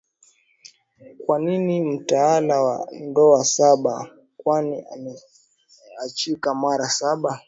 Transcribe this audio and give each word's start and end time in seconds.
kwani 1.25 1.57
ni 1.57 1.81
mtalaka 1.81 2.63
wa 2.63 2.87
ndoa 2.91 3.45
saba 3.45 4.09
kwani 4.37 4.85
ameachika 4.93 6.53
mara 6.55 6.89
saba 6.89 7.39